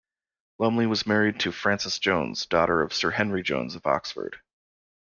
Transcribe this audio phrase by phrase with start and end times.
[0.57, 4.37] Lumley was married to Frances Jones, daughter of Sir Henry Jones of Oxford.